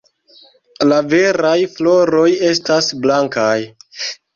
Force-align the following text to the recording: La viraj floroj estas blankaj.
La 0.93 0.97
viraj 1.11 1.53
floroj 1.75 2.27
estas 2.51 2.93
blankaj. 3.07 3.57